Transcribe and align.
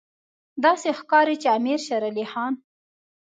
داسې 0.63 0.89
ښکاري 0.99 1.35
چې 1.41 1.47
امیر 1.57 1.79
شېر 1.85 2.03
علي 2.09 2.25
خان. 2.31 2.53